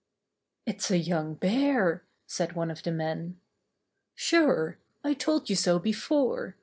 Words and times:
"It's 0.65 0.89
a 0.89 0.97
young 0.97 1.35
bear!" 1.35 2.03
said 2.25 2.53
one 2.53 2.71
of 2.71 2.81
the 2.81 2.89
men. 2.91 3.39
"Sure! 4.15 4.79
I 5.03 5.13
told 5.13 5.47
you 5.47 5.55
so 5.55 5.77
before. 5.77 6.55